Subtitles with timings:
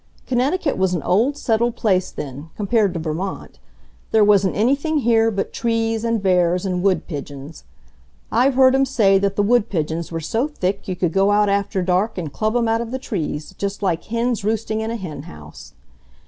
[0.25, 3.59] Connecticut was an old settled place then, compared to Vermont.
[4.09, 7.65] There wasn't anything here but trees and bears and wood pigeons.
[8.31, 11.49] I've heard 'em say that the wood pigeons were so thick you could go out
[11.49, 14.95] after dark and club 'em out of the trees, just like hens roosting in a
[14.95, 15.73] hen house.